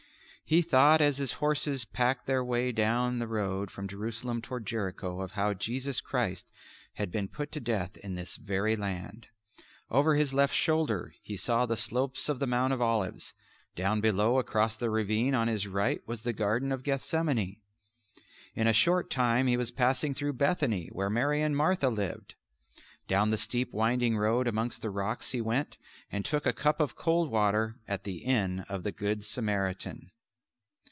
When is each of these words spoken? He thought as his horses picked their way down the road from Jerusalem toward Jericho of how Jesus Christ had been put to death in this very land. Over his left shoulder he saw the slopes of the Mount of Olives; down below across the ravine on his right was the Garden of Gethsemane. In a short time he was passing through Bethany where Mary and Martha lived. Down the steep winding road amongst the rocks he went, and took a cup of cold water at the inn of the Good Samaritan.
He 0.43 0.61
thought 0.61 0.99
as 0.99 1.17
his 1.17 1.31
horses 1.31 1.85
picked 1.85 2.25
their 2.25 2.43
way 2.43 2.73
down 2.73 3.19
the 3.19 3.27
road 3.27 3.71
from 3.71 3.87
Jerusalem 3.87 4.41
toward 4.41 4.65
Jericho 4.65 5.21
of 5.21 5.31
how 5.31 5.53
Jesus 5.53 6.01
Christ 6.01 6.51
had 6.95 7.09
been 7.09 7.29
put 7.29 7.53
to 7.53 7.61
death 7.61 7.95
in 7.95 8.15
this 8.15 8.35
very 8.35 8.75
land. 8.75 9.29
Over 9.89 10.15
his 10.17 10.33
left 10.33 10.53
shoulder 10.53 11.13
he 11.21 11.37
saw 11.37 11.65
the 11.65 11.77
slopes 11.77 12.27
of 12.27 12.39
the 12.39 12.47
Mount 12.47 12.73
of 12.73 12.81
Olives; 12.81 13.33
down 13.77 14.01
below 14.01 14.39
across 14.39 14.75
the 14.75 14.89
ravine 14.89 15.33
on 15.33 15.47
his 15.47 15.67
right 15.67 16.05
was 16.05 16.23
the 16.23 16.33
Garden 16.33 16.73
of 16.73 16.83
Gethsemane. 16.83 17.61
In 18.53 18.67
a 18.67 18.73
short 18.73 19.09
time 19.09 19.47
he 19.47 19.55
was 19.55 19.71
passing 19.71 20.13
through 20.13 20.33
Bethany 20.33 20.89
where 20.91 21.09
Mary 21.09 21.41
and 21.41 21.55
Martha 21.55 21.87
lived. 21.87 22.35
Down 23.07 23.31
the 23.31 23.37
steep 23.37 23.71
winding 23.71 24.17
road 24.17 24.49
amongst 24.49 24.81
the 24.81 24.89
rocks 24.89 25.31
he 25.31 25.39
went, 25.39 25.77
and 26.11 26.25
took 26.25 26.45
a 26.45 26.51
cup 26.51 26.81
of 26.81 26.97
cold 26.97 27.31
water 27.31 27.79
at 27.87 28.03
the 28.03 28.17
inn 28.17 28.65
of 28.67 28.83
the 28.83 28.91
Good 28.91 29.23
Samaritan. 29.23 30.11